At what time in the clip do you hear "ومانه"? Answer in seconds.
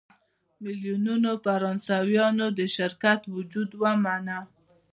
3.81-4.37